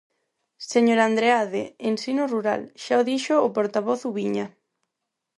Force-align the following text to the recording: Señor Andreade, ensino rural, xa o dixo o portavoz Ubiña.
Señor 0.71 0.99
Andreade, 1.09 1.61
ensino 1.89 2.23
rural, 2.33 2.61
xa 2.83 2.95
o 3.01 3.05
dixo 3.11 3.35
o 3.47 3.53
portavoz 3.57 3.99
Ubiña. 4.09 4.45